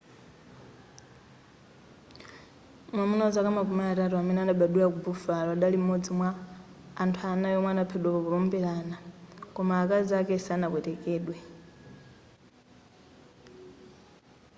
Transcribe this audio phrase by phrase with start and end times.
[2.93, 6.29] mwamuna wa zaka makumi atatu amene adabadwila ku buffalo adali m'modzi mwa
[7.01, 8.97] anthu anayi omwe adaphedwa powombelana
[9.55, 11.35] koma akazi ake sanapwetekedwe